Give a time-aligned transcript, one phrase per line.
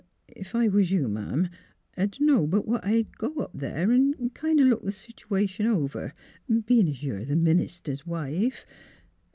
[0.35, 1.47] ''Ef I was you, Ma'am,
[1.95, 6.11] I dunno but what I'd go up there 'n' kind o' look th' sitoation over—
[6.65, 8.65] bein' 's you're the minister's wife.